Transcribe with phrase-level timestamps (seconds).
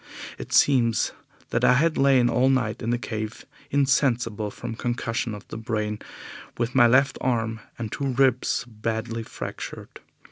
[0.39, 1.11] It seems
[1.51, 5.99] that I had lain all night in the cave insensible from concussion of the brain,
[6.57, 9.99] with my left arm and two ribs badly fractured.